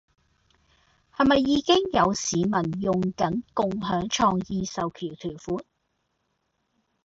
[1.15, 5.63] 係咪已經有市民用緊共享創意授權條款？